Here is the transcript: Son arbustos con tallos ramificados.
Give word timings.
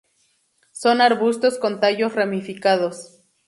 Son 0.71 0.99
arbustos 0.99 1.59
con 1.59 1.79
tallos 1.79 2.15
ramificados. 2.15 3.19